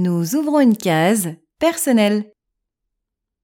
[0.00, 2.26] Nous ouvrons une case personnelle.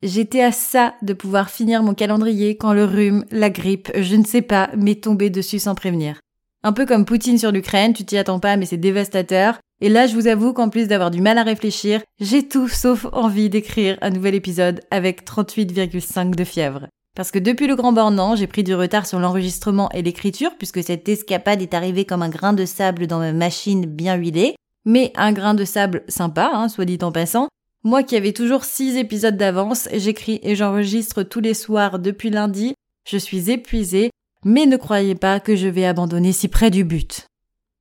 [0.04, 4.22] J'étais à ça de pouvoir finir mon calendrier quand le rhume, la grippe, je ne
[4.22, 6.20] sais pas, m'est tombé dessus sans prévenir.
[6.62, 9.58] Un peu comme Poutine sur l'Ukraine, tu t'y attends pas mais c'est dévastateur.
[9.80, 13.04] Et là, je vous avoue qu'en plus d'avoir du mal à réfléchir, j'ai tout sauf
[13.12, 16.86] envie d'écrire un nouvel épisode avec 38,5 de fièvre.
[17.16, 20.84] Parce que depuis le grand bornant, j'ai pris du retard sur l'enregistrement et l'écriture puisque
[20.84, 24.54] cette escapade est arrivée comme un grain de sable dans ma machine bien huilée.
[24.84, 27.48] Mais un grain de sable sympa, hein, soit dit en passant,
[27.82, 32.74] moi qui avais toujours six épisodes d'avance, j'écris et j'enregistre tous les soirs depuis lundi,
[33.06, 34.10] je suis épuisée,
[34.44, 37.26] mais ne croyez pas que je vais abandonner si près du but.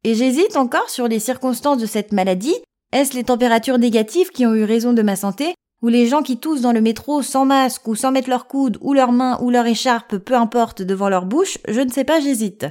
[0.04, 2.56] Et j'hésite encore sur les circonstances de cette maladie.
[2.92, 6.38] Est-ce les températures négatives qui ont eu raison de ma santé ou les gens qui
[6.38, 9.50] toussent dans le métro sans masque ou sans mettre leur coude ou leurs mains ou
[9.50, 11.58] leur écharpe, peu importe, devant leur bouche?
[11.68, 12.66] Je ne sais pas, j'hésite.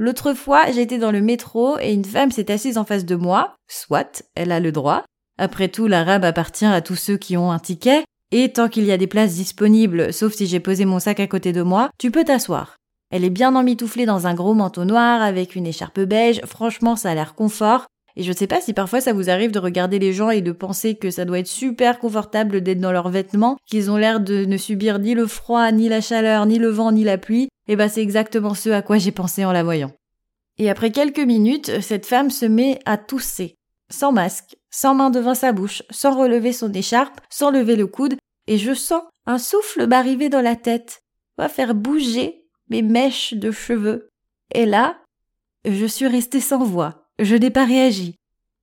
[0.00, 3.56] L'autre fois, j'étais dans le métro et une femme s'est assise en face de moi.
[3.68, 5.04] Soit, elle a le droit.
[5.36, 8.92] Après tout, l'arabe appartient à tous ceux qui ont un ticket, et tant qu'il y
[8.92, 12.10] a des places disponibles, sauf si j'ai posé mon sac à côté de moi, tu
[12.10, 12.76] peux t'asseoir.
[13.10, 17.10] Elle est bien emmitouflée dans un gros manteau noir avec une écharpe beige, franchement ça
[17.10, 17.84] a l'air confort,
[18.16, 20.52] et je sais pas si parfois ça vous arrive de regarder les gens et de
[20.52, 24.44] penser que ça doit être super confortable d'être dans leurs vêtements, qu'ils ont l'air de
[24.44, 27.76] ne subir ni le froid, ni la chaleur, ni le vent, ni la pluie, et
[27.76, 29.92] bah c'est exactement ce à quoi j'ai pensé en la voyant.
[30.58, 33.54] Et après quelques minutes, cette femme se met à tousser,
[33.90, 38.16] sans masque, sans main devant sa bouche, sans relever son écharpe, sans lever le coude,
[38.46, 41.02] et je sens un souffle m'arriver dans la tête,
[41.38, 44.08] va faire bouger mes mèches de cheveux.
[44.52, 44.98] Et là,
[45.64, 46.99] je suis restée sans voix.
[47.20, 48.14] Je n'ai pas réagi.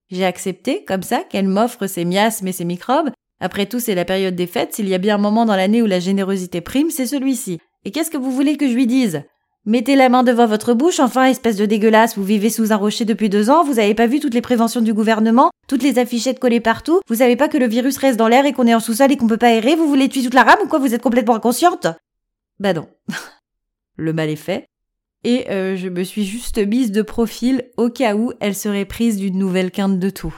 [0.10, 3.12] J'ai accepté, comme ça, qu'elle m'offre ses miasmes et ses microbes.
[3.40, 4.74] Après tout, c'est la période des fêtes.
[4.74, 7.60] S'il y a bien un moment dans l'année où la générosité prime, c'est celui-ci.
[7.86, 9.22] Et qu'est-ce que vous voulez que je lui dise?
[9.66, 13.06] Mettez la main devant votre bouche, enfin, espèce de dégueulasse, vous vivez sous un rocher
[13.06, 16.40] depuis deux ans, vous avez pas vu toutes les préventions du gouvernement, toutes les affichettes
[16.40, 18.80] collées partout, vous savez pas que le virus reste dans l'air et qu'on est en
[18.80, 20.94] sous-sol et qu'on peut pas errer, vous voulez tuer toute la rame ou quoi, vous
[20.94, 21.88] êtes complètement inconsciente?
[22.62, 22.88] Bah non.
[23.98, 24.68] le mal est fait.
[25.30, 29.18] Et euh, je me suis juste mise de profil au cas où elle serait prise
[29.18, 30.34] d'une nouvelle quinte de tout.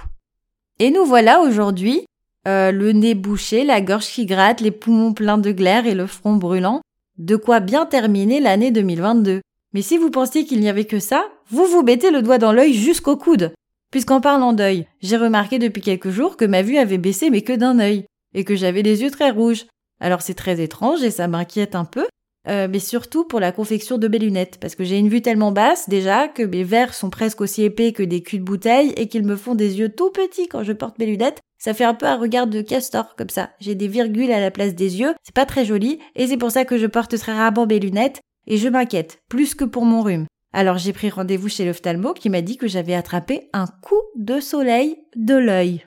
[0.79, 2.07] Et nous voilà aujourd'hui,
[2.47, 6.07] euh, le nez bouché, la gorge qui gratte, les poumons pleins de glaire et le
[6.07, 6.81] front brûlant.
[7.19, 9.41] De quoi bien terminer l'année 2022.
[9.75, 12.51] Mais si vous pensiez qu'il n'y avait que ça, vous vous mettez le doigt dans
[12.51, 13.53] l'œil jusqu'au coude.
[13.91, 17.53] Puisqu'en parlant d'œil, j'ai remarqué depuis quelques jours que ma vue avait baissé mais que
[17.53, 19.67] d'un œil, et que j'avais les yeux très rouges.
[20.00, 22.07] Alors c'est très étrange et ça m'inquiète un peu,
[22.47, 25.51] euh, mais surtout pour la confection de mes lunettes, parce que j'ai une vue tellement
[25.51, 29.07] basse déjà que mes verres sont presque aussi épais que des culs de bouteille et
[29.07, 31.41] qu'ils me font des yeux tout petits quand je porte mes lunettes.
[31.57, 33.50] Ça fait un peu un regard de castor comme ça.
[33.59, 36.51] J'ai des virgules à la place des yeux, c'est pas très joli, et c'est pour
[36.51, 40.01] ça que je porte très rarement mes lunettes, et je m'inquiète, plus que pour mon
[40.01, 40.25] rhume.
[40.53, 44.39] Alors j'ai pris rendez-vous chez l'ophtalmo qui m'a dit que j'avais attrapé un coup de
[44.39, 45.83] soleil de l'œil.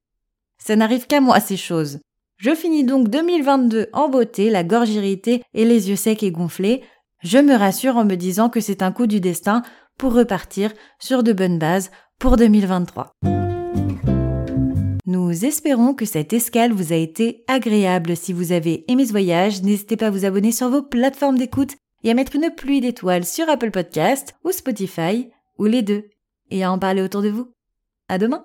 [0.58, 1.98] Ça n'arrive qu'à moi ces choses.
[2.42, 6.82] Je finis donc 2022 en beauté, la gorge irritée et les yeux secs et gonflés.
[7.22, 9.62] Je me rassure en me disant que c'est un coup du destin
[9.96, 13.12] pour repartir sur de bonnes bases pour 2023.
[15.06, 18.16] Nous espérons que cette escale vous a été agréable.
[18.16, 21.76] Si vous avez aimé ce voyage, n'hésitez pas à vous abonner sur vos plateformes d'écoute
[22.02, 26.06] et à mettre une pluie d'étoiles sur Apple Podcast ou Spotify ou les deux
[26.50, 27.52] et à en parler autour de vous.
[28.08, 28.44] À demain!